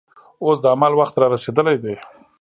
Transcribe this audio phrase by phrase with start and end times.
[0.43, 1.95] اوس د عمل وخت رارسېدلی دی.